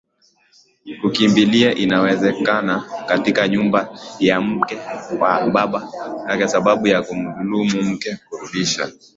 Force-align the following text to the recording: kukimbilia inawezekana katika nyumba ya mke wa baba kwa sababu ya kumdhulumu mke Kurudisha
kukimbilia 1.01 1.75
inawezekana 1.75 2.85
katika 3.07 3.47
nyumba 3.47 3.97
ya 4.19 4.41
mke 4.41 4.77
wa 5.19 5.49
baba 5.49 5.79
kwa 6.27 6.47
sababu 6.47 6.87
ya 6.87 7.01
kumdhulumu 7.01 7.81
mke 7.81 8.17
Kurudisha 8.29 8.91